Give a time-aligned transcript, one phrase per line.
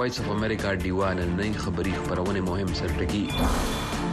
[0.00, 3.24] وایس اف امریکا دیوان نن خبری خبرونه مهم سرټکی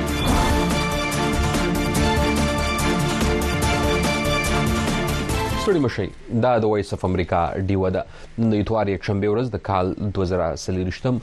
[5.64, 6.06] ستوري مشي
[6.46, 7.40] دا د وایس اف امریکا
[7.72, 8.06] ډیو ده
[8.38, 11.18] نن د اتوار یک شنبه ورځ د کال 2023م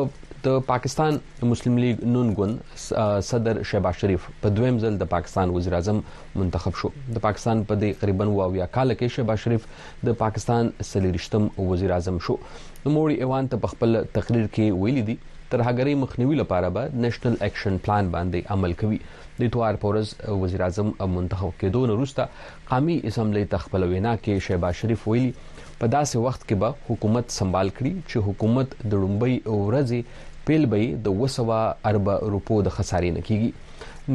[0.45, 1.17] د پاکستان
[1.49, 2.81] مسلم لیگ نون ګوند
[3.27, 6.01] صدر شهباز شریف په دویم ځل د پاکستان وزیر اعظم
[6.41, 9.65] منتخب شو د پاکستان په دې تقریبا واویا کال کې شهباز شریف
[10.09, 12.37] د پاکستان سلیریشتم وزیر اعظم شو
[12.85, 15.15] نو موري ایوان ته خپل تقریر کې ویلي دي
[15.55, 18.99] ترهګری مخنیوي لپاره به نېشنل اکشن پلان باندې عمل کوي
[19.39, 20.15] د اتوار پورز
[20.45, 25.33] وزیر اعظم منتخب کېدو وروسته قومي اسمبلی تخپل وینا کې شهباز شریف ویلي
[25.81, 30.81] په داسې وخت کې به حکومت سنبال کړي چې حکومت د لومبۍ ورځې پیل به
[31.05, 31.53] د 200
[31.91, 33.51] ارب روپو د خسارې نه کیږي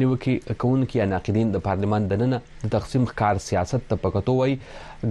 [0.00, 4.54] نیوکه کون کې ناقدین د پارلمان دننه د تقسیم کار سیاست ته پکتو وای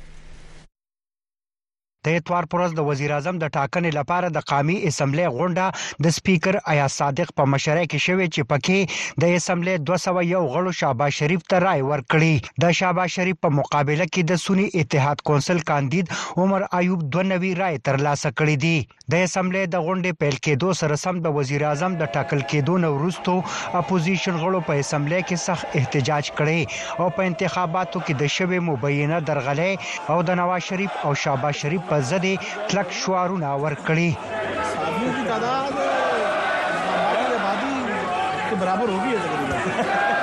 [2.07, 6.59] د اتوار پروز د وزیر اعظم د ټاکنې لپاره د قامي اسمبلی غونډه د سپیکر
[6.75, 11.61] ایا صادق په مشرۍ کې شوې چې پکې د اسمبلی 201 غړو شابه شریف ته
[11.65, 16.13] رائے ورکړي د شابه شریف په مقابله کې د سنی اتحاد کونسل کاندید
[16.45, 21.21] عمر ایوب 92 رائے ترلاسه کړې دي د اسمبلی د غونډې پیل کېدو سره سم
[21.27, 23.37] د وزیر اعظم د ټاکل کېدو نو وروستو
[23.83, 29.21] اپوزیشن غړو په اسمبلی کې سخت احتجاج کړي او په انتخاباتو کې د شوه مبینه
[29.35, 32.27] درغلې او د نواز شریف او شابه شریف په ضد
[32.69, 34.09] کلک شعارونه ورکړي
[38.61, 40.18] برابر هوګي تقریبا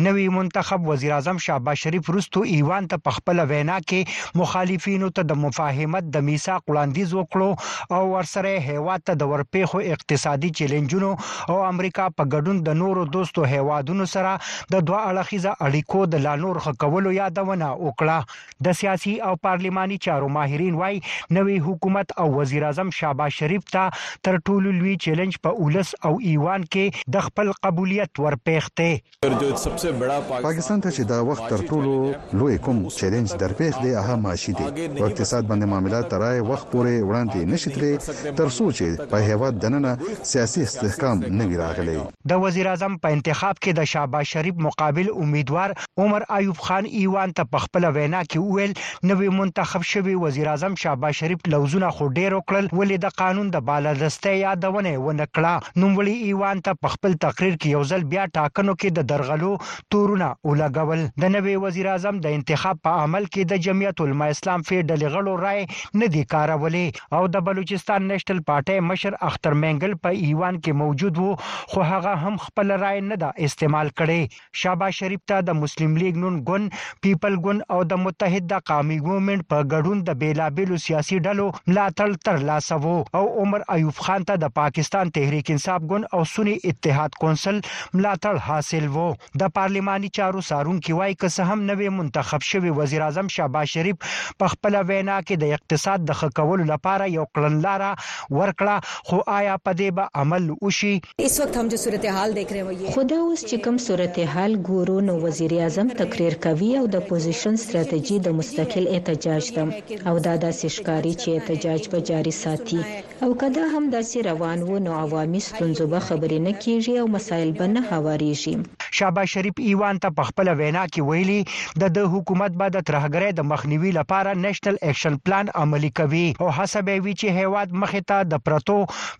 [0.00, 5.24] نوی منتخب وزیر اعظم شهباز شریف وروستو ایوان ته په خپل وینا کې مخالفینو ته
[5.30, 11.08] د مفاهمت د میثاق وړاندیز وکړو او ورسره هیواد ته د ورپېخو اقتصادي چیلنجونو
[11.54, 14.34] او امریکا په ګډون د نورو دوستو هیوادونو سره
[14.76, 20.78] د دوه اړخیزه اړیکو د لانور خکولو یادونه وکړه د سیاسي او پارلماني چارو ماهرین
[20.84, 25.92] وای نوې حکومت او وزیر اعظم شهباز شریف ته تر ټولو لوی چیلنج په اولس
[25.98, 31.94] او ایوان کې د خپل قبولیت ورپېخته پاکستان ته چې دا وخت تر ټولو
[32.40, 37.08] لوی کوم چیلنج درپېښ دی هغه معاشي دی او اقتصاد باندې معاملات ترای وخت پورې
[37.08, 39.94] وړاندې نشي تلې تر څو چې په هیواد دننه
[40.32, 41.96] سیاسي استحکام نه وي راغلی
[42.32, 45.74] د وزیر اعظم په انتخاب کې د شاباش شریف مقابل امیدوار
[46.04, 50.74] عمر ایوب خان ایوان ته په خپل وینا کې وویل نوې منتخب شوی وزیر اعظم
[50.84, 55.92] شاباش شریف لوزونه خو ډېر وکړل ولې د قانون د بالادستۍ یادونه ونه کړه نو
[55.94, 59.56] وړي ایوان ته په خپل تقریر کې یو ځل بیا ټاکنو کې د درغلو
[59.92, 64.64] تورونه ولګول د نوي وزیر اعظم د انتخاب په عمل کې د جمعیت العلماء اسلام
[64.70, 69.96] فی ډلې غړو رائے نه دی کارولې او د بلوچستان نېشنل پارټي مشر اختر منګل
[70.06, 71.34] په ایوان کې موجود وو
[71.74, 76.20] خو هغه هم خپل رائے نه دا استعمال کړي شابه شریف ته د مسلم لیگ
[76.24, 76.68] نون ګون
[77.06, 82.44] پیپل ګون او د متحده قومي ګومنټ په ګډون د بیلابیلو سیاسي ډلو ملاتړ تر
[82.52, 87.16] لاسه وو او عمر ایوب خان ته د پاکستان تحریک انصاف ګون او سنی اتحاد
[87.24, 89.08] کونسل ملاتړ حاصل وو
[89.42, 93.72] د پارلمان پارلماني چارو سارونکي وایي که څه هم نوې منتخب شوی وزیر اعظم شاباش
[93.74, 93.96] شریف
[94.42, 99.76] په خپل وینا کې د اقتصاد د خکولو لپاره یو کړنلارا ورکړه خو آیا په
[99.80, 103.64] دې به عمل وشي اس وخت هم چې صورتحال دیکھ رہے وایي خدا اوس چې
[103.66, 109.52] کوم صورتحال ګورو نو وزیر اعظم تقریر کوي او د پوزیشن ستراتیژي د مستقل احتجاج
[109.58, 114.66] ده او دا داسې ښکاری چې احتجاج به جاري ساتي او کدا هم داسې روان
[114.72, 118.58] وو نو عوامي ستونزو به خبرې نه کیږي او مسایل به نه هواريږي
[118.98, 121.40] شابه شریف ټرمپ ایوان ته په خپل وینا کې ویلي
[121.80, 126.86] د د حکومت بعد ترهګرۍ د مخنیوي لپاره نېشنل اکشن پلان عملي کوي او حسب
[127.04, 128.76] وی چې هیواد مخې ته د پروتو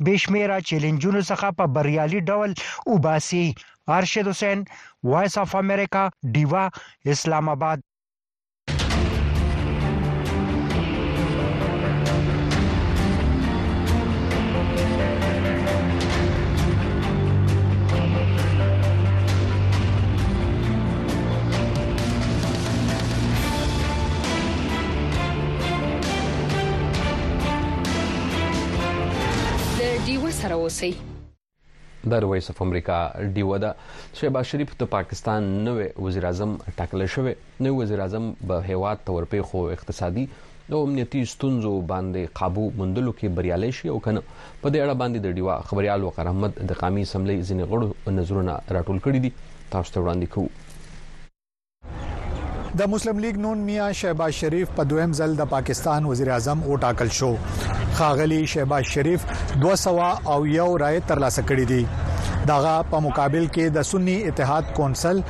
[0.07, 2.51] بشمیره چیلنجونو څخه په بریالي ډول
[2.93, 3.45] وباسي
[3.99, 4.59] ارشد حسین
[5.13, 6.05] وایس اف امریکا
[6.37, 6.65] دیوا
[7.15, 7.88] اسلام آباد
[30.69, 30.89] اوسئ
[32.13, 32.97] د رويس اف امریکا
[33.37, 33.71] ډیو ده
[34.19, 36.51] شهباز شریف د پاکستان نوې وزیر اعظم
[36.81, 37.33] ټاکل شوی
[37.65, 40.25] نوې وزیر اعظم به هیواد تورپې خو اقتصادي
[40.73, 45.25] او امنیتي ستونزو باندې قابو موندلو کې بریالي شي او کنه په دې اړه باندې
[45.27, 49.33] د ډیوا خبريال وقار احمد د قامي سملې ځنې غړو نظرونه راټول کړي دي
[49.73, 50.51] تاسو ته وړاندې کوو
[52.77, 57.09] د مسلم لیگ نون میاں شهباز شریف په دویم ځل د پاکستان وزیر اعظم وټاکل
[57.19, 57.31] شو
[58.01, 59.25] خاغلی شهباز شریف
[59.65, 59.95] 200
[60.33, 65.21] او یو رائے ترلاسه کړې دي دغه په مقابل کې د سنی اتحاد کونسل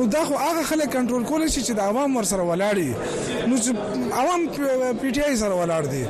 [0.00, 3.56] نو دا خو هغه خلک کنټرول کول شي چې د عوام ور سره ولاړي نو
[3.56, 3.76] چې
[4.24, 4.46] عوام
[5.02, 6.04] پی ټی آی سره ولاړ دي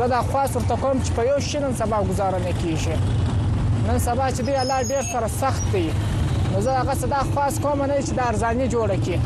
[0.04, 3.28] زدا خاص ورته کوم چې په یو شین سبا گزاره نه کیږي
[3.90, 5.90] نن سبا چې دی الله ډیر سره سخت دی
[6.52, 9.20] نو زه هغه صدا خاص کوم نه چې د ارزانی جوړه کی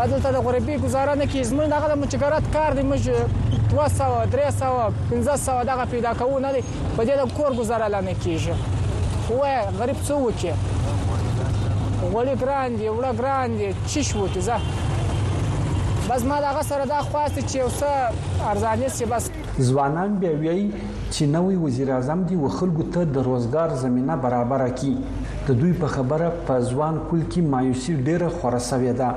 [0.00, 3.06] بدل ته د غربي گزاره نه کی زمون دغه د متجرات کار دی مج
[3.70, 4.72] 200 300
[5.12, 6.60] 1500 دغه پیدا کوو نه دی
[6.96, 8.52] په دې د کور گزاره لانه کیږي
[9.26, 9.34] خو
[9.78, 10.52] غریب څه وکي
[12.12, 14.60] وړي ګران دی وړه ګران دی چی شو ته زه
[16.10, 19.30] بس ما دغه سره دا خواسته چې اوسه ارزانی سي بس
[19.62, 20.62] ځوانان بیا وی
[21.10, 25.86] چې نوې وزیر اعظم دی وخلګو ته د روزګار زمينه برابر کړي د دوی په
[25.92, 29.14] خبره په ځوان کول کې مایوسی ډیره خوره سوي ده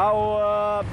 [0.04, 0.22] او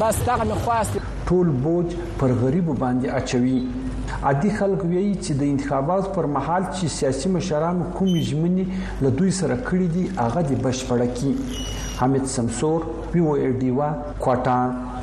[0.00, 0.96] بس دغه می خواست
[1.28, 6.86] ټول بوج پر غریب باندې اچوي عادي خلک وی چې د انتخاباto پر مهال چې
[6.96, 8.66] سیاسي مشرانو کوم ژمني
[9.02, 13.94] له دوی سره کړی دي هغه د بشپړه کی حمید سمسور وی او ای ډیوا
[14.20, 14.95] کوټان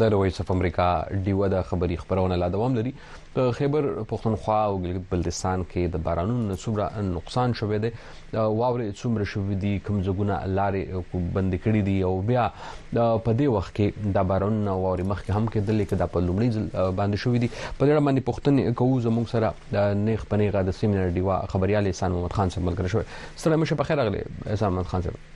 [0.00, 0.84] د وایس اف امریکا
[1.24, 2.90] ډیوه د خبری خبرونه لا دوام لري
[3.34, 9.26] په خیبر پښتونخوا او ګلګت بلتستان کې د بارانونو څومره نقصان شوه دی واورې څومره
[9.32, 14.24] شوه دي کوم ځګونه لارې بند کړې دي او بیا په دې وخت کې د
[14.32, 17.90] بارانونو واورې مخکې هم کې دلې کې د په لومړي باندې شوه دي په دې
[17.92, 22.38] اړه باندې پښتون کوو زموږ سره د نیخ پنیغه د سیمینار ډیوه خبريال احسان محمد
[22.40, 23.04] خان سره ملګری شو
[23.46, 25.31] سلام شه په خیر اغلی احسان محمد خان سره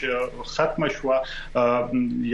[0.55, 1.13] ختم شو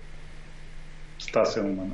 [1.25, 1.93] está a ser humano.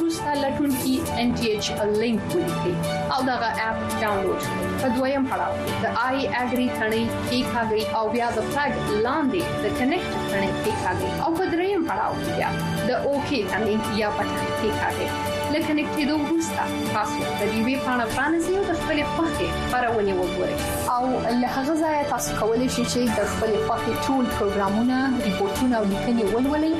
[0.11, 2.73] وروسته لټونکي ان ټي ایچ لینک ولیکي
[3.15, 8.03] او دا اپ ډاونلوډ کړئ په دویم پړاو د آی اګری ثنې کې ښاګي او
[8.15, 12.49] بیا د فلګ لاندې د کنیکټ ثنې کې ښاګي او په دریم پړاو کې بیا
[12.87, 15.07] د اوکی ثنې یا پټ کې ښاګي
[15.53, 16.63] لکه نکټې دوه وستا
[16.95, 20.55] تاسو د دې وی پانا فرانسې او د خپلې پخې پرونی وګورئ
[20.95, 21.03] او
[21.41, 24.97] له هغه ځای تاسو کولی شئ چې د خپلې پخې ټول پروګرامونه
[25.31, 26.75] ریپورتونه او لیکنې ولولئ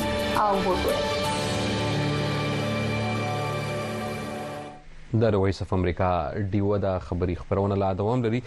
[0.46, 1.21] او وګورئ
[5.20, 6.10] د وایس اف امریکا
[6.52, 8.40] ډیو دا خبری خبرونه لا دوام لري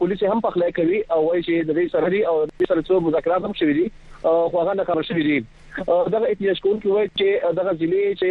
[0.03, 2.65] پولیس هم په خلای کوي او وايي چې د دې سره دي او د دې
[2.73, 3.87] سره څو مذاکرات هم شوي دي
[4.29, 5.39] خو هغه نه کار شوي دي
[6.17, 7.29] دغه احتجاج کول کوي چې
[7.61, 8.31] دغه ځلې چې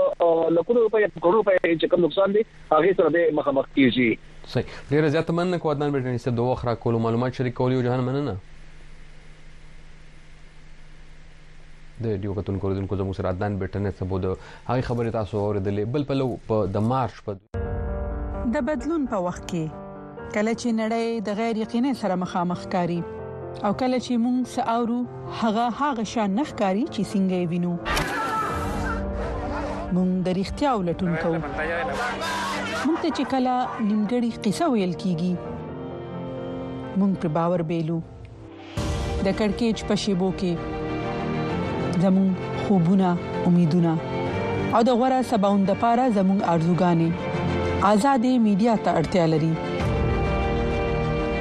[0.57, 4.09] لکونو روپیا کروڑ روپیا چې کوم نقصان دي هغه سره به مخامخ کیږي
[4.55, 8.03] صحیح ډیره زیات مننه کوم عدنان بریټنی سره دوه خره کول معلومات شریکول یو جهان
[8.09, 8.35] مننه
[12.07, 14.29] د ډیو کتونکو لرونکو زموږ سره عدنان بریټنی سره د
[14.71, 17.31] هغه خبره تاسو اوریدلې بل په لو په د مارش په
[18.57, 19.65] د بدلون په وخت کې
[20.37, 23.01] کله چې نړۍ د غیر یقیني سره مخامخ کاری
[23.61, 24.97] او کله چې موږ ساوو
[25.41, 27.73] هغه هغه شان نخکاری چې څنګه وینو
[29.95, 31.39] موږ د اړتیا ولټون کوو
[32.85, 33.53] موږ ته چې کله
[33.89, 35.33] نیمګړی قصه ویل کیږي
[36.99, 37.99] موږ په باور بیلو
[39.27, 40.51] د کڑکېچ په شیبو کې
[42.05, 42.25] زمون
[42.63, 43.09] خوبونه
[43.51, 43.93] امیدونه
[44.75, 49.53] او د غوړه سباوند لپاره زمون ارزوګانې آزادې میډیا ته اړتیا لري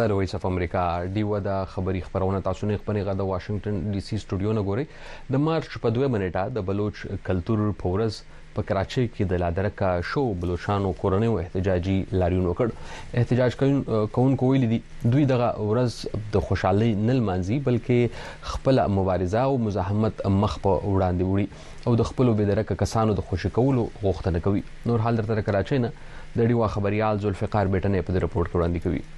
[0.00, 0.82] د لويس اف امریکا
[1.14, 4.84] ډیو د خبری خبرونه تاسو نه خبري غا د واشنگټن ډي سي سټوډیو نه ګوري
[5.34, 8.20] د مارچ په 2 منټه د بلوچ کلچر فورز
[8.54, 13.58] په کراچۍ کې د لادرکا شو بلوچستانو کورنۍ احتجاجي لاریون وکړ احتجاج
[14.18, 14.78] کون کویل دي
[15.12, 21.30] دوی دغه ورځ د خوشحالي نل مانځي بلکې خپل مبارزه او مزاحمت مخ په وړاندې
[21.30, 25.84] وړي او د خپل بيدرکه کسانو د خوشی کولو غوښتنه کوي نور حال درته کراچۍ
[25.86, 29.08] نه د ډیوا خبريال ذوالفقار بیٹنه په رپورت وړاندې کوي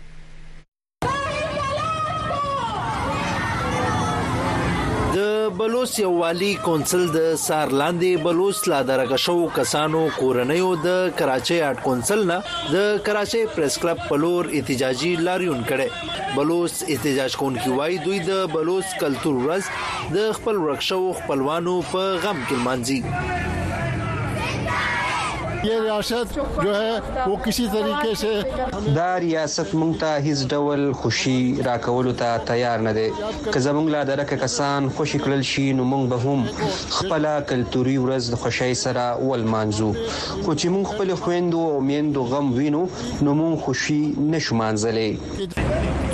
[5.63, 11.77] بلوس یو والی کونسل د سارلاندې بلوس لا درګه شو کسانو کورنیو د کراچي اټ
[11.85, 12.39] کونسل نه
[12.75, 15.87] د کراچي پریس کلب پلور احتجاجي لاریون کړي
[16.39, 19.65] بلوس احتجاج کوونکي وای دوی د بلوس کلتور ورځ
[20.19, 23.79] د خپل ورکشو خپلوانو په غم کې مانځي
[25.65, 28.31] ये रियासत जो है वो किसी तरीके से
[28.97, 33.05] دا ریاست مونږ ته هیڅ ډول خوشي راکولو ته تیار نه دی
[33.53, 36.47] که زمونږ لا درکه کسان خوشي کړل شي نو مونږ به هم
[36.97, 40.01] خپل کلتوري ورځ د خوشحالي سره ول مانزو خو
[40.55, 42.83] چې مونږ خپل خويندو او میندو غم وینو
[43.23, 44.03] نو مونږ خوشي
[44.35, 45.17] نشو مانځلې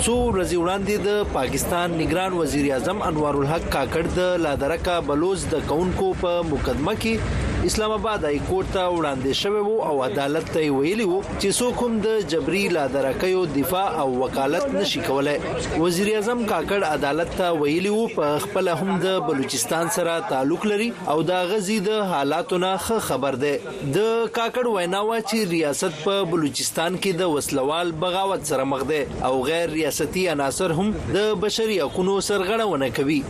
[0.05, 5.67] څو ورځې وړاندې د پاکستان نگران وزیر اعظم انوار الحق کاکړ د لادرکه بلوز د
[5.73, 10.61] کونکو په مقدمه کې اسلام آباد ای کورټ ته وړاندې شوی وو او عدالت ته
[10.75, 16.45] ویلی وو چې څوک هم د جبري لادرکیو دفاع او وکالت نشي کولای وزیر اعظم
[16.51, 21.41] کاکړ عدالت ته ویلی وو په خپل هم د بلوچستان سره تعلق لري او دا
[21.51, 22.71] غزي د حالاتو نه
[23.09, 24.07] خبر ده د
[24.39, 29.75] کاکړ ویناوه چې ریاست په بلوچستان کې د وسلوال بغاوت سره مخ ده او غیر
[29.77, 33.21] ریاستي عناصر هم د بشري حقوقو سرغړونه کوي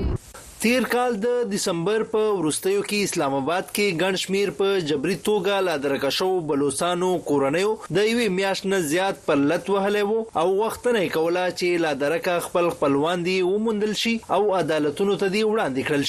[0.63, 5.63] تیر کال د دسمبر په ورستیو کې اسلام آباد کې ګڼ شمیر په جبري توګه
[5.67, 10.88] لادرکه شو بلوچستانو کورنیو د یوې میاشت نه زیات په لټ وهلې وو او وخت
[10.97, 16.08] نه کوله چې لادرکه خپل خپلوان دی ومندل شي او عدالتونو ته دی وړاندې کړل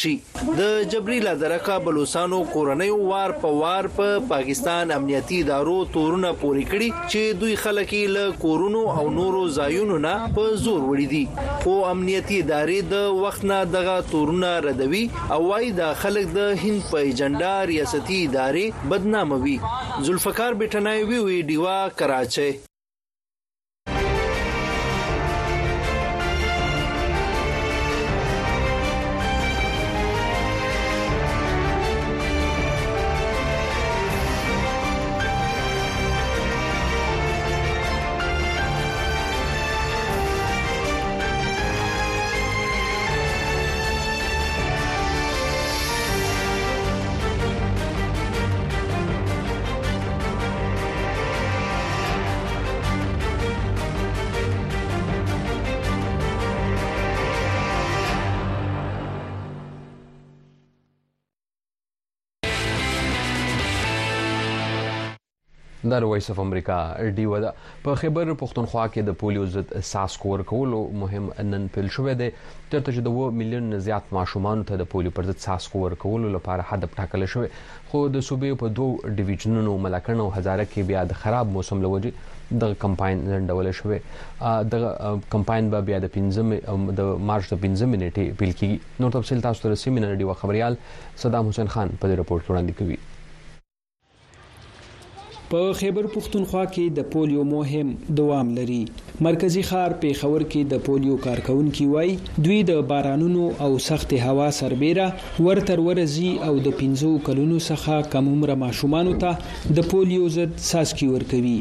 [0.52, 6.32] شي د جبري لادرکه بلوچستانو کورنیو وار په وار په پا پاکستان امنیتي ادارو تورونه
[6.44, 11.68] پوري کړي چې دوی خلک له کورونو او نورو ځایونو نه په زور وړي دي
[11.68, 15.04] خو امنیتي ادارې د وخت نه دغه تورونه تړونونه ردوي
[15.34, 19.56] او وايي د خلک د هند په ایجنډا ریاستي ادارې بدناموي
[20.04, 22.50] ذوالفقار بټنایي وی ډیوا کراچي
[65.94, 66.76] خبردار وایس اف امریکا
[67.16, 67.50] ډی ودا
[67.84, 70.72] په خبر پښتونخوا کې د پولیو ضد اساس کور کول
[71.02, 75.12] مهم نن پیل شوې ده ترته چې د 2 میلیون زیات ماشومان ته د پولیو
[75.18, 79.76] پر ضد اساس کور کول لپاره حد ټاکل شوې خو د صوبې په دوو ډیویژنونو
[79.86, 85.70] ملکن او هزاره کې بیا د خراب موسم لوجه د کمپاین لنډول شوې د کمپاین
[85.76, 89.80] به بیا د 15 د مارچ د 15 منټه پیل کیږي نو تفصیل تاسو ته
[89.88, 90.82] سیمینر دی خبريال
[91.26, 93.02] صدام حسین خان په دې رپورت وړاندې کوي
[95.54, 97.88] په خیبر پښتونخوا کې د پولیو مهم
[98.20, 98.78] دوام لري
[99.26, 102.10] مرکزی ښار پیښور کې د پولیو کارکونکو وای
[102.46, 105.06] دوی د بارانونو او سخت هوا سربېره
[105.48, 109.32] ورتر ورزي او د 15 کلونو څخه کم عمر ماشومان ته
[109.78, 111.54] د پولیو ضد ساسکی ورکوي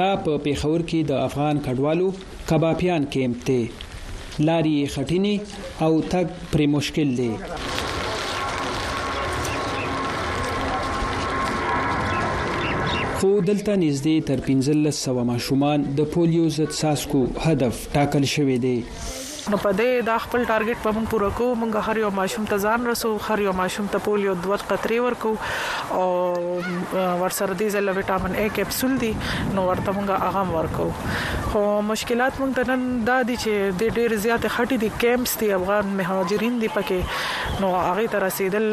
[0.00, 2.08] دا په پیښور کې د افغان کډوالو
[2.52, 5.34] کبابیان کیمپ ته لاري خټینی
[5.88, 7.30] او تک پر مشکل دی
[13.20, 18.72] خو دلته نږدې تر 15 سو ماشومان د پولیو ضد ساسکو هدف ټاکل شوې دي
[19.54, 22.58] نو په دې دا خپل ټارګټ په موږ پوره کوو موږ هر یو ماشوم ته
[22.68, 25.34] ځان رسو هر یو ماشوم ته پولیو دوه قطرې ورکو
[25.98, 30.88] او ورسره دې زله وټامین A کپسول دي نو ورته موږ هغه ورکو
[31.52, 35.46] خو مشکلات مونږ ته نن دا دي چې د ډېر زیات خټې دي کیمپس دي
[35.56, 38.66] افغان مهاجرین دي پکې نو هغه تر رسیدل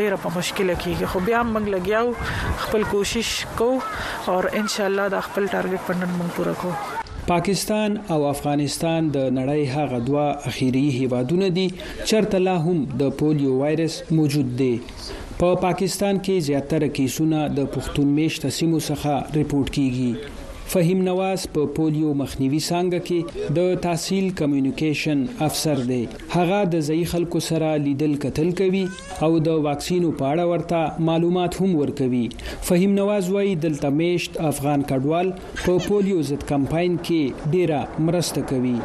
[0.00, 3.30] ډېر په مشکله کیږي خو بیا موږ لګیاو خپل کوشش
[3.62, 9.08] کو او ان شاء الله د خپل ټارګټ پنن موږ پوره کوو پاکستان او افغانستان
[9.18, 14.72] د نړۍ هغه دوا اخیری هیوادونه دي چرته لا هم د پولیو وایرس موجود دی
[14.86, 20.37] په پا پاکستان کې زیاتره کیسونه د پښتون میشت سیمو څخه ریپورت کیږي
[20.72, 23.18] فهیم نواز په پولیو مخنیوي څنګه کې
[23.58, 26.00] د تحصیل کمیونیکیشن افسر دی
[26.34, 28.84] هغه د ځای خلکو سره لیدل کتل کوي
[29.28, 32.22] او د واکسینو په اړه ورته معلومات هم ورکوي
[32.68, 35.28] فهیم نواز وایي دلته میشت افغان کډوال
[35.64, 37.20] په پولیو ضد کمپاین کې
[37.56, 38.78] ډیره مرسته کوي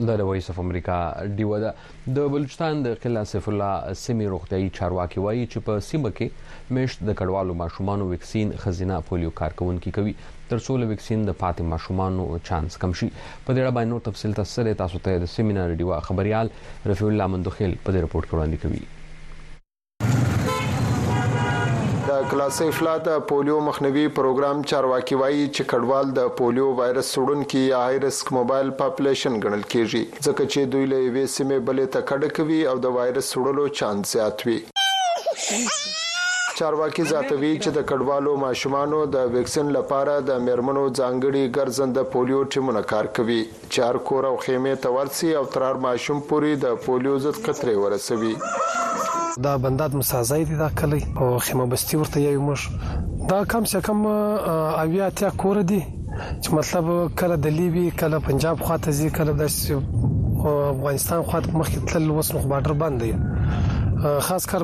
[0.09, 0.95] د رويس اف امریکا
[1.37, 1.71] ډیو ده
[2.15, 3.73] د بلوچستان د قلا سیف الله
[4.03, 6.27] سیمه روغتيي چارواکي وایي چې په سیمه کې
[6.77, 10.13] مشت د کډوالو ماشومان وکسین خزینه پولیو کارکونکو کوي
[10.49, 12.13] ترڅو له وکسین د پاتې ماشومان
[12.49, 13.21] چانس کم شي په
[13.53, 16.47] دې اړه باندې نور تفصیل تاسو ته د سیمینار ډیوا خبريال
[16.93, 18.83] رفیع الله مندخیل په دې رپورت وړاندې کوي
[22.33, 27.81] خلاصې افلا د پولیو مخنیوي پروګرام چارواکي وایي چې کډوال د پولیو وایرس سړونکو یا
[27.83, 32.29] های ریسک موبایل پاپولیشن ګڼل کیږي ځکه چې دوی له وې سیمه بلې ته کډه
[32.39, 34.59] کوي او د وایرس سړلو چانس زیات وي
[36.59, 42.83] چارواکي زیاتوي چې د کډوالو ماشومانو د ویکسین لپاره د میرمنو ځانګړي ګرځند پولیو ټیمونه
[42.91, 43.37] کار کوي
[43.77, 49.41] چار کور او خیمه ته ورسي او ترار ماشوم پوری د پولیو ضد خطرې ورسوي
[49.47, 52.67] دا بندات مسازای دي دا کلی او خیمه بستی ورته یو مش
[53.29, 54.05] دا کم څه کم
[54.53, 56.93] اویا ته کور دي چې مطلب
[57.23, 62.81] کله د لیبي کله پنجاب خواته ځي کله د افغانستان خواته مخکې تل وسلو بارډر
[62.85, 63.13] بند دي
[64.03, 64.63] خاص کر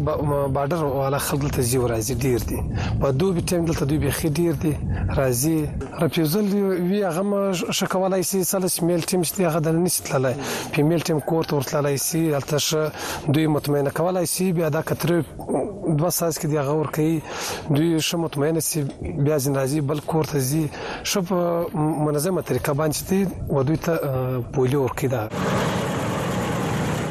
[0.53, 2.57] بارډر والا خلک ته زیو راځي ډیر دي
[3.01, 4.71] په دوه ټیم دلته دوی به خډیر دي
[5.19, 6.47] راځي رپیوزل
[6.89, 10.35] وی هغه شکولای سي سلس میل ټیم چې هغه د نس تللای
[10.73, 12.91] په میل ټیم کور تور تللای سي البته
[13.37, 17.87] دوی مطمئنه کولای سي بیا دا کتر دوه ساس کې دی هغه ور کوي دوی
[18.09, 20.65] ش مطمئنه سي بیا ځین راځي بل کور ته زی
[21.13, 24.17] شپ منظمه طریقه باندې ودوی ته
[24.59, 25.23] پولیو ور کوي دا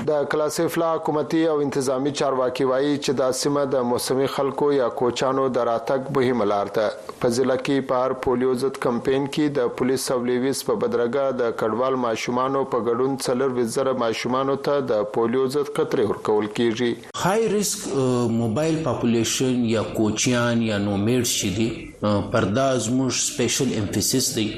[0.08, 5.42] د کلاسیفلا حکومتي او انتظامی چارواکي وایي چې دا سیمه د موسمي خلکو یا کوچانو
[5.56, 9.74] د راتګ مهمه لار ده په ځله کې په هر پولیو ضد کمپاین کې د
[9.80, 15.04] پولیس او لیویس په بدرګه د کډوال ماشومانو په ګډون څلور وزره ماشومانو ته د
[15.18, 21.68] پولیو ضد قطرې ورکول کیږي های ریسک موبایل پاپولیشن یا کوچیان یا نومیډس چې دي
[22.02, 24.48] پردا زموږ سپیشل امفیسس دی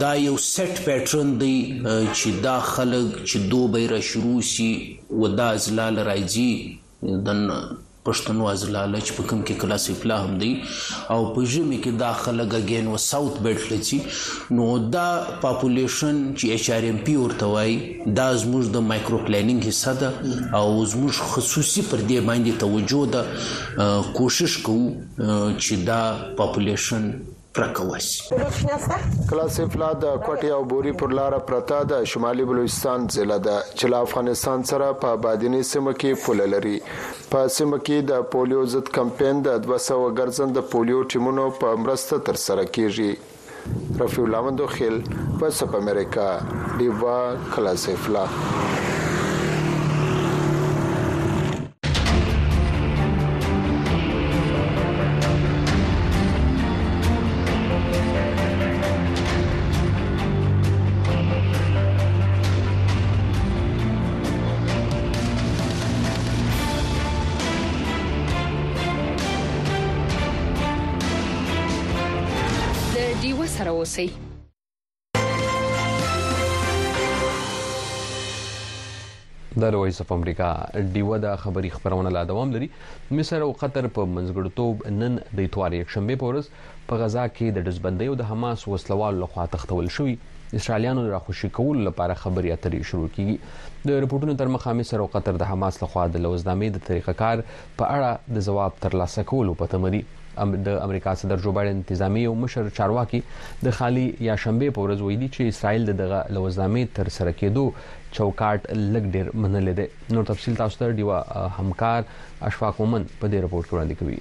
[0.00, 1.56] دا یو سیټ پیټرن دی
[2.14, 4.72] چې دا خلک چې دوبه را شروع شي
[5.20, 6.50] و دا ازلال راځي
[7.28, 7.78] د
[8.08, 10.50] پښتون وازلالچ په کوم کې کلاس افلا هم دی
[11.10, 13.98] او په ژمي کې داخله غین و ساوث بیلټ لچی
[14.58, 15.06] نو دا
[15.42, 17.74] پاپولیشن چې ایچ ار ام پی ورته وای
[18.20, 24.12] دا زموږ د مایکرو پلانینګ حصہ ده او زموږ خصوصي پر دې باندې توجه ده
[24.20, 24.88] کوشش کوو
[25.18, 26.00] چې دا
[26.40, 27.12] پاپولیشن
[27.56, 28.04] پرکوس
[29.30, 33.50] کلاس افلا د کوټي او بوري پر لار پرتا د شمالي بلوچستان ضلع د
[33.82, 36.76] چلا افغانستان سره په بادینی سیمه کې پول لري
[37.32, 42.22] په سیمه کې د پولیو ضد کمپاین د 200 ګرځند د پولیو ټیمونو په مرسته
[42.30, 44.96] تر سره کیږي رفیع الله مندوخیل
[45.42, 46.28] پس په امریکا
[46.78, 47.18] دیوا
[47.54, 48.26] کلاس افلا
[73.80, 74.06] اوسئ
[79.62, 80.48] د وایس اف امریکا
[80.96, 82.68] ډیوه د خبری خبرونه لا دوام لري
[83.20, 86.50] مصر او قطر په منځګړتوب نن د اتوارې شنبه پورز
[86.90, 90.14] په غزا کې د دزبندۍ او د حماس وسلوال لخوا تختول شوی
[90.60, 95.42] اسرایلیانو راخوشي کول لپاره خبري اترې شروع کیږي د رپورټونو تر مخه مصر او قطر
[95.44, 99.74] د حماس لخوا د لوزنامې د طریقه کار په اړه د جواب ترلاسه کولو په
[99.76, 100.04] تمه دي
[100.38, 103.20] د امریکا صدر جو بایدن تنظیمي او مشر چارواکي
[103.64, 107.64] د خالي یا شنبه په ورځ ویلي چې اسرائیل دغه لوزنامې تر سره کېدو
[108.16, 108.60] چوکاټ
[108.96, 111.18] لګ ډیر منل دي نو تفصیل تاسو ته دیوا
[111.58, 112.02] همکار
[112.50, 114.18] اشفاق ومن په دې رپورت وړاندې کوي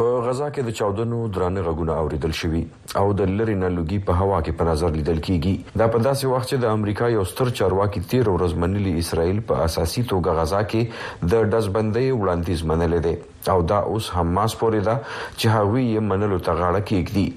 [0.00, 2.60] په غزا کې د چاودنو درانه غږونه اوریدل شوي
[3.00, 6.30] او د لری نه لګي په هوا کې په نظر لیدل کیږي دا په داسې
[6.34, 10.62] وخت چې د امریکا یو ستر چارواکي 13 ورځ منلي اسرائیل په اساسي توګه غزا
[10.70, 16.08] کې د دزبندۍ وړاندیز منلې ده او دا اوس حماس پورې ده چې هغوی یې
[16.10, 17.28] منلو ته غاړه کېږدي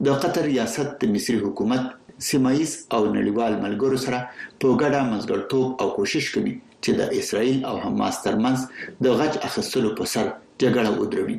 [0.09, 1.83] د قطر ریاست د مصري حکومت
[2.29, 4.19] سیمایز او نړیوال ملګرو سره
[4.61, 8.59] په ګډه منځګړتوب او کوشش کوي چې د اسرایل او حماس ترمنځ
[9.07, 10.27] د غچ اخیستلو په سر
[10.63, 11.39] جګړه ودروي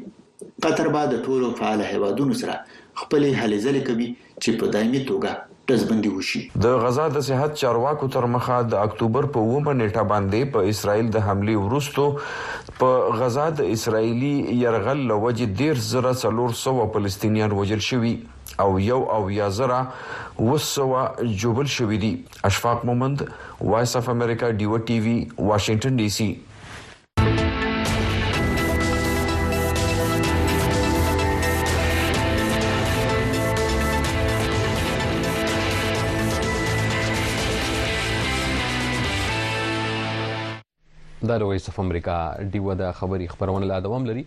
[0.66, 2.56] قطر بعد ټولو فعال هیوادونو سره
[3.02, 4.08] خپل هلې ځلې کوي
[4.42, 5.32] چې په دایمي توګه
[5.70, 10.52] ډزبندي وشي د غزا د صحت چارواکو تر مخه د اکتوبر په 9 نیټه باندې
[10.56, 12.06] په اسرایل د حمله ورستو
[12.82, 18.14] په غزا د اسرایلی يرغل لوجه ډیر زره څلور سو فلسطینیان وژل شوي
[18.66, 19.80] او یو او یا زره
[20.52, 21.02] وسوه
[21.44, 22.12] جوبل شوې دي
[22.52, 23.26] اشفاق مومند
[23.72, 25.18] وایس اف امریکا ډیو ټي وي
[25.50, 26.30] واشنگټن ډي سي
[41.38, 42.16] د وایس اف امریکا
[42.54, 44.22] ډیو د خبري خبرونه لا دوام لري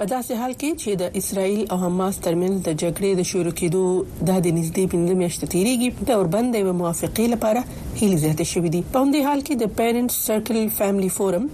[0.00, 3.82] په داسې حال کې چې د اسرایل او حماس ترمنځ د جګړې د شروع کېدو
[4.28, 7.60] د نږدې پنځه میاشتې تیریږي د اوربند یو موافقه لپاره
[8.00, 11.44] هیله زیاته شوې دي په دې حال کې د پیرنټس سرکل فاميلي فورم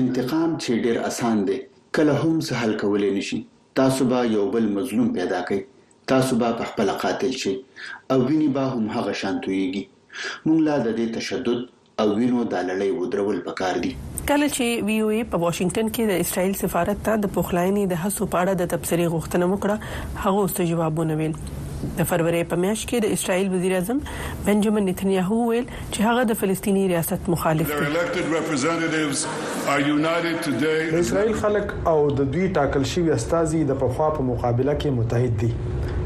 [0.00, 1.58] انتقام چې ډیر اسان دی
[1.98, 3.38] کله هم څه حل کولای نشي
[3.80, 7.54] تاسو به یو بل مظلوم پیدا کړئ تاسو به په خپل قاتل شئ
[8.12, 9.84] او ویني به هم هغه شانتويږي
[10.46, 11.60] مونږ لا د دې تشدد
[12.00, 13.92] او وینو د لړۍ ودرول پکار دي
[14.28, 17.98] کله چې وی او ای په واشنگټن کې د اسرایل سفارت ته د پخلاینې د
[18.02, 21.34] هڅو په اړه د تبصری غوښتنه وکړه هغه اوس جوابونه ویل
[21.98, 24.02] د فروری په میاشت کې د اسرایل وزیر اعظم
[24.50, 27.80] بنجامین نتنیاهو ویل چې هغه د فلسطینی ریاست مخالف دی
[28.28, 28.70] د
[31.00, 35.52] اسرایل خلک او د دوی ټاکل شوی استازي د پخوا په مقابله کې متحد دي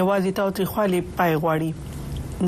[0.00, 1.70] یوازې تاوتری خالي پای غواړي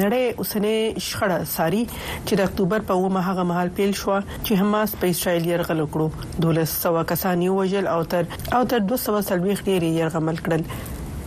[0.01, 0.79] نړۍ اوسنۍ
[1.09, 1.81] شخړه ساري
[2.27, 4.13] چې د اکتوبر په 1 مهغه محل پیل شو
[4.47, 9.19] چې حماس په اسرائیل يرغل وکړو 1200 کسان یې وژل او تر او تر 200
[9.33, 10.65] سلويخ ډیر يرغمل کړل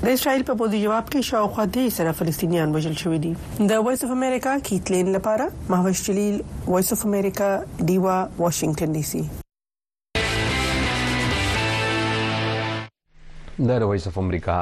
[0.06, 4.08] د اسرائیل په بودی جواب کې شاوخوا دې سره فلسطینیان وژل شوې دي د وایس
[4.10, 6.42] اف امریکا کیتلین لپاره مهوش جلیل
[6.76, 7.52] وایس اف امریکا
[7.94, 9.26] دیوا واشنگټن ډي سي
[13.70, 14.54] د رويس اف امریکا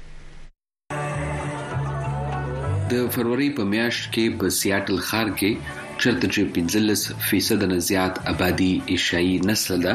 [2.92, 5.52] د فروری په میاشت کې په سیاتل ښار کې
[6.02, 9.94] چرته چې 15% نه زیات آبادی ایشایی نسل ده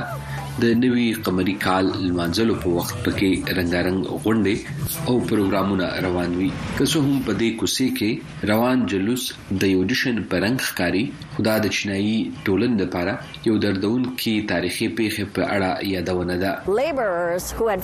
[0.63, 6.49] د نوي قمري کال لمانځلو په وخت پکې رنگارنګ غونډې او پروګرامونه روان وي
[6.79, 8.11] که څه هم په دې کوسي کې
[8.51, 9.27] روان جلوس
[9.65, 11.03] د یو جشن پرنګ ښکاری
[11.37, 12.17] خدا د چینایي
[12.49, 13.15] ټولن لپاره
[13.51, 17.79] یو دردون کې تاریخي پیښه په اړه یادونه ده کله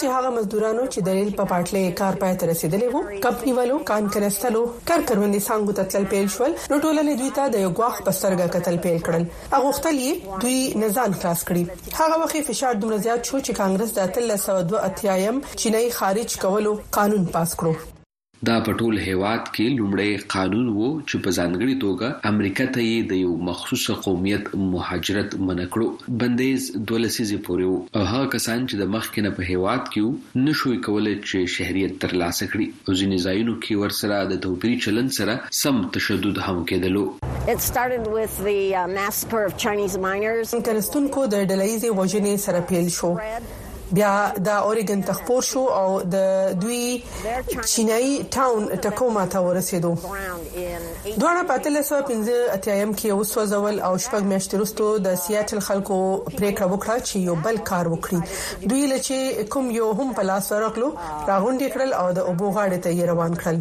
[0.00, 3.80] چې هغه مزدورانو چې د ریل په پټلې کار پای ته رسیدلې وو کمپني والو
[3.94, 7.98] کان کرستلو کار کروندې څنګه تتل پیل شول نو ټولنې دوی ته د یو غواخ
[8.04, 12.72] په سترګه قتل پیل کړل هغه وختلې دوی نزان خلاص کړی کوي هغه وخت فشار
[12.80, 13.98] دومره زیات شو چې کانګرس د
[14.34, 17.72] 1302 اتیایم چینای خارج کولو قانون پاس کړو
[18.48, 23.20] دا په ټول هیواد کې لومړی قانون وو چې په ځانګړي توګه امریکا ته د
[23.24, 29.26] یو مخصوص قومیت مهاجرت منکړو بندیز دولسیزي پورې وو او هغه کسان چې د مخکې
[29.26, 34.18] نه په هیواد کې نشوي کولای چې شهريت ترلاسه کړي او ځینې ځایونو کې ورسره
[34.34, 37.06] د توپیري چلن سره سم تشدد هم کېدلو
[37.56, 40.50] It started with the uh, massacre of Chinese miners.
[40.72, 43.14] ترستونکو د ډلېزي وژنې سره پیل شو
[43.96, 44.10] بیا
[44.46, 46.28] د اوریګن تخپور شو او د
[46.62, 46.84] دوی
[47.72, 49.90] چینایي ټاون ټکوما ته ورسېدو
[51.22, 52.14] دوه په 1915
[52.56, 55.98] اتیایم کې وسوځول او شپږ میاشتې وروسته د سیاتل خلکو
[56.36, 58.20] پریکړه وکړه چې یو بل کار وکړي
[58.74, 59.20] دوی لچې
[59.56, 60.88] کوم یو هم په لاس ورکلو
[61.30, 63.58] راغونډې کړل او د اوبو غاړې ته روان کړل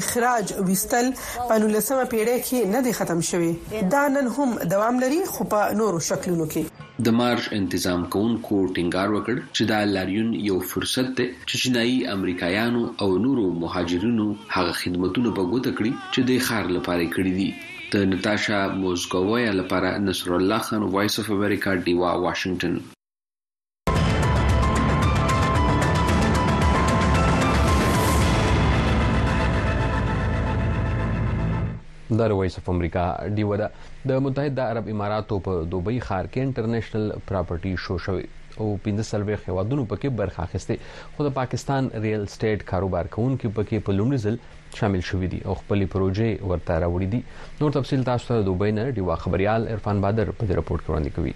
[0.00, 3.52] اخراج وستل په 19 پیړۍ کې نه دي ختم شوی
[3.96, 6.62] دا نن هم دوام انتظام لري خو په نورو شکلونو کې
[7.04, 12.82] د مارش انتظام کوونکو ټینګار وکړ چې دا لاریون یو فرصت دی چې چینایي امریکایانو
[13.04, 14.26] او نورو مهاجرینو
[14.58, 17.50] هغه خدماتونه په ګوته کړي چې د خار لپاره کړی دي
[17.96, 22.74] د نتاشا موزګویا لپاره نصر الله خان وایس اف امریکا دیوا واشنگټن
[32.18, 33.02] د رويس اف امریکا
[33.36, 33.66] ډیو ده
[34.10, 38.22] د متحده عرب اماراتو په دوبی ښار کې انټرنیشنل پراپرټي شو شوی
[38.62, 40.72] او پیندسلوي خوادونو پکې برخه اخیسته
[41.16, 44.38] خو د پاکستان ریل اسټیټ کاروبار کوونکو پکې په لومړي ځل
[44.80, 47.20] شامل شوې دي او خپلې پروژې ورته راوړې دي
[47.64, 51.34] نور تفصيل تاسو ته دوبی نه ډیوا خبريال عرفان بادر په رپورت کې وړاندې کوي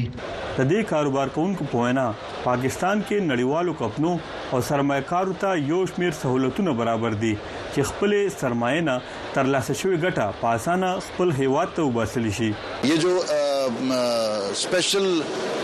[0.57, 2.01] د دې کاروبار کوونکو په وینا
[2.43, 4.11] پاکستان کې نړیوالو کمپنو
[4.57, 8.97] او سرمایکارو ته یو شمیر سہولتونه برابر دي چې خپل سرمایه نه
[9.37, 12.51] ترلاسه شوی ګټه په اسانه خپل هیواد ته وباسل شي
[12.91, 13.41] یہ جو آ...
[13.67, 15.05] स्पेशल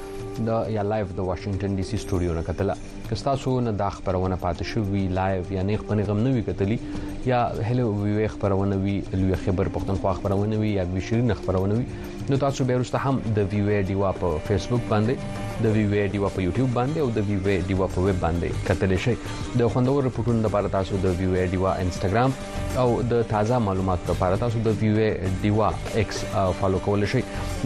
[0.47, 2.76] دا یا لایف د واشنگټن ډي سي سټوډیو نه کتله
[3.09, 6.80] که تاسو نه دا خبرونه پاتې شوې لایف یا نه خپنیغه نو وی کتلی
[7.26, 11.84] یا هلو وی خبرونه وی لوی خبر پښتونخوا خبرونه وی یا بشیرین خبرونه وی
[12.30, 16.08] نو تاسو به ورسته هم د وی وی ډیوا په فیسبوک باندې د وی وی
[16.08, 19.16] ډیوا په یوټیوب باندې او د وی وی ډیوا په ویب باندې کتلی شئ
[19.62, 24.42] د خوندور رپورټونو لپاره تاسو د وی وی ډیوا انستګرام او د تازه معلوماتو لپاره
[24.46, 25.10] تاسو د وی وی
[25.44, 26.24] ډیوا ایکس
[26.62, 27.24] فالو کول شئ